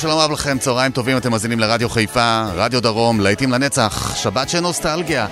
[0.00, 4.60] שלום רב לכם, צהריים טובים, אתם מאזינים לרדיו חיפה, רדיו דרום, להיטים לנצח, שבת של
[4.60, 5.26] נוסטלגיה.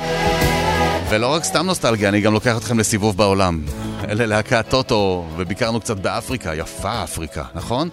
[1.10, 3.60] ולא רק סתם נוסטלגיה, אני גם לוקח אתכם לסיבוב בעולם.
[4.08, 7.88] אלה להקת טוטו, וביקרנו קצת באפריקה, יפה אפריקה, נכון?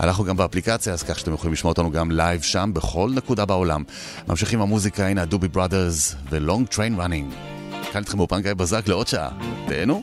[0.00, 3.82] אנחנו גם באפליקציה, אז כך שאתם יכולים לשמוע אותנו גם לייב שם, בכל נקודה בעולם.
[4.28, 7.32] ממשיכים המוזיקה, הנה ה Doobie Brothers ו Long Train Running.
[7.92, 9.28] כאן איתכם באולפן גיא בזק לעוד שעה.
[9.68, 10.02] תהנו.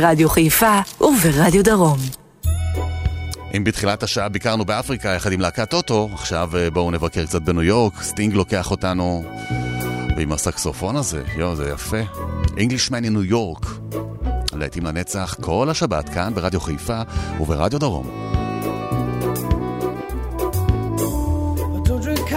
[0.00, 1.98] ברדיו חיפה וברדיו דרום.
[3.56, 7.62] אם בתחילת השעה ביקרנו באפריקה יחד עם להקת טוטו, עכשיו אה, בואו נבקר קצת בניו
[7.62, 9.24] יורק, סטינג לוקח אותנו,
[10.16, 12.00] ועם הסקסופון הזה, יואו, זה יפה.
[12.56, 13.66] Englishman New York,
[14.52, 17.00] להיטים לנצח כל השבת כאן ברדיו חיפה
[17.40, 18.24] וברדיו דרום.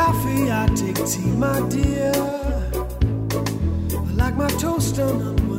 [0.08, 2.14] Coffee, I take tea, my dear.
[4.08, 5.57] I like my toast on the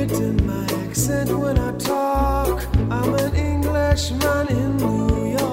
[0.00, 2.64] it my accent when I talk.
[2.90, 5.47] I'm an Englishman in New York.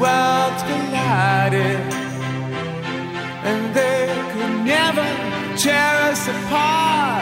[0.00, 1.80] Worlds collided,
[3.48, 5.06] and they could never
[5.56, 7.15] tear us apart.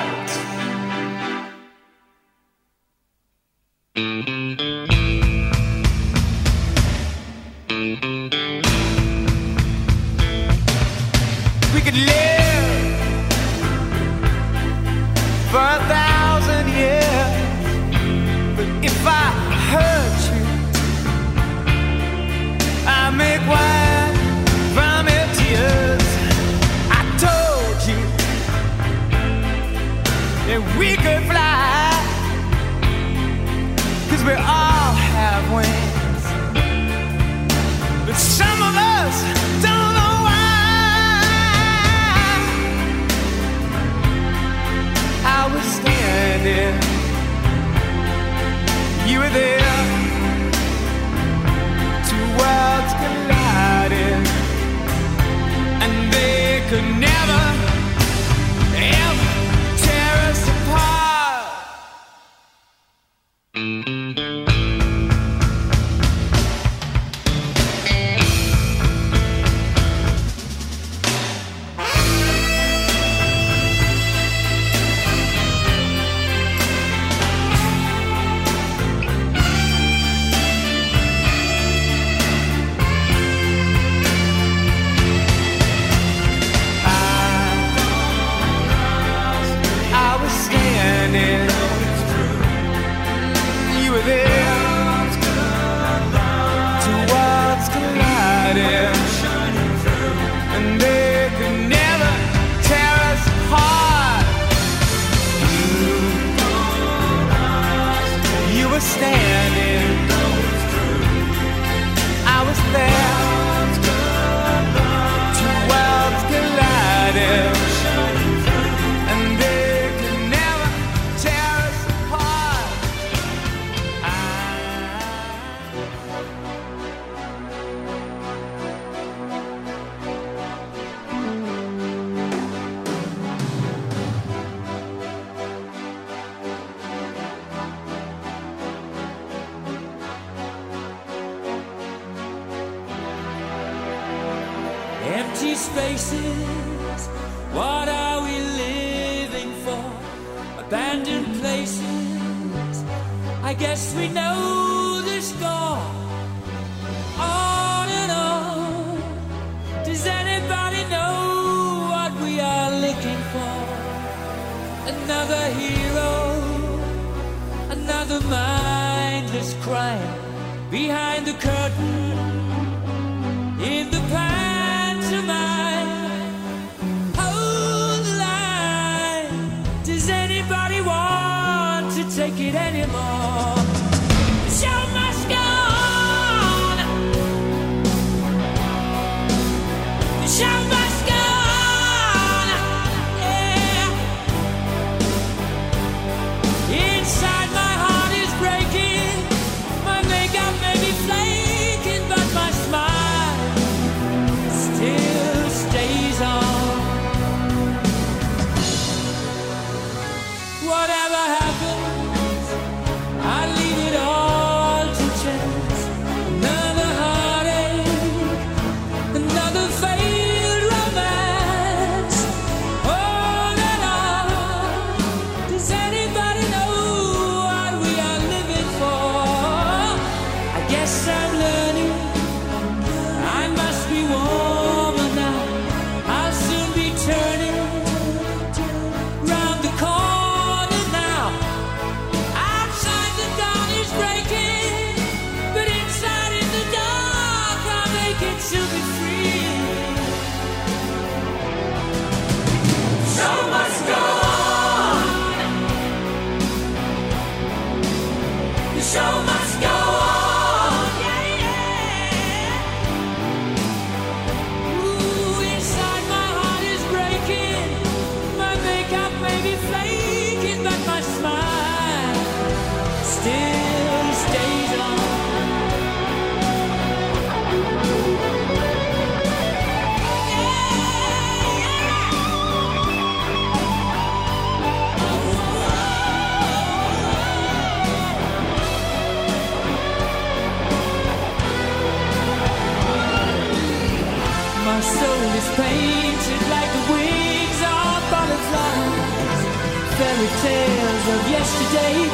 [301.75, 302.14] day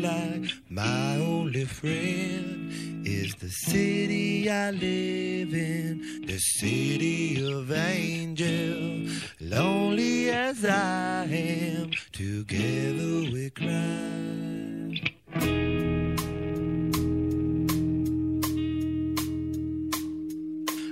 [0.00, 2.70] like my only friend
[3.06, 9.08] is the city I live in, the city of angel.
[9.40, 13.68] Lonely as I am, together we cry.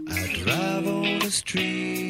[0.09, 2.06] I drive on the street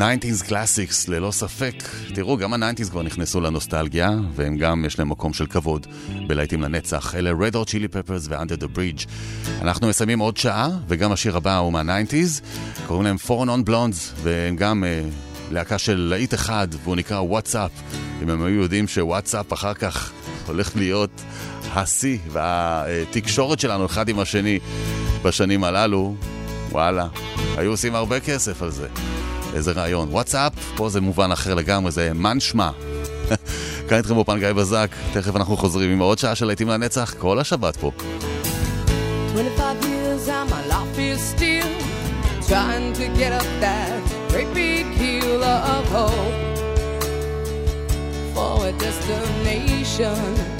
[0.00, 1.74] 90's Classics, ללא ספק.
[2.14, 5.86] תראו, גם ה-90's כבר נכנסו לנוסטלגיה, והם גם, יש להם מקום של כבוד
[6.26, 7.14] בלהיטים לנצח.
[7.14, 9.08] אלה Red Hot Chili Peppers ו-Under the Bridge.
[9.62, 12.42] אנחנו מסיימים עוד שעה, וגם השיר הבא הוא מה-90's.
[12.86, 17.70] קוראים להם Foreign on Blondes, והם גם uh, להקה של להיט אחד, והוא נקרא וואטסאפ.
[18.22, 20.12] אם הם היו יודעים שוואטסאפ אחר כך
[20.46, 21.22] הולך להיות
[21.74, 24.58] השיא והתקשורת שלנו אחד עם השני
[25.22, 26.14] בשנים הללו,
[26.70, 27.06] וואלה,
[27.56, 28.88] היו עושים הרבה כסף על זה.
[29.54, 30.08] איזה רעיון.
[30.10, 32.70] וואטסאפ, פה זה מובן אחר לגמרי, זה מן שמע.
[33.88, 37.38] כאן איתכם באופן גיא בזק, תכף אנחנו חוזרים עם עוד שעה של להיטים לנצח, כל
[37.38, 37.90] השבת פה.
[39.32, 41.70] 25 years and my life is still
[42.48, 46.34] trying to get up that great big hill of hope
[48.34, 50.59] for a destination.